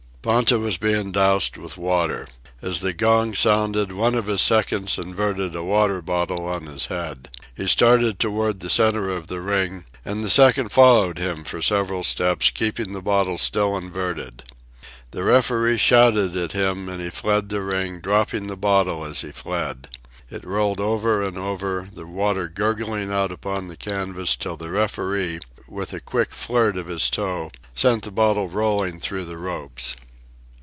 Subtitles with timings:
[0.23, 2.27] Ponta was being doused with water.
[2.61, 7.27] As the gong sounded, one of his seconds inverted a water bottle on his head.
[7.57, 12.03] He started toward the centre of the ring, and the second followed him for several
[12.03, 14.43] steps, keeping the bottle still inverted.
[15.09, 19.31] The referee shouted at him, and he fled the ring, dropping the bottle as he
[19.31, 19.89] fled.
[20.29, 25.39] It rolled over and over, the water gurgling out upon the canvas till the referee,
[25.67, 29.95] with a quick flirt of his toe, sent the bottle rolling through the ropes.